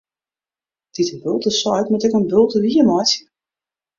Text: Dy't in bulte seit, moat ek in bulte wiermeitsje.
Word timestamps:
Dy't 0.97 1.13
in 1.13 1.21
bulte 1.25 1.51
seit, 1.59 1.89
moat 1.91 2.07
ek 2.07 2.15
in 2.19 2.27
bulte 2.31 2.57
wiermeitsje. 2.65 3.23